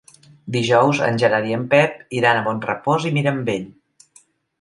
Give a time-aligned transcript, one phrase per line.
[0.53, 3.69] Dijous en Gerard i en Pep iran a Bonrepòs i Mirambell.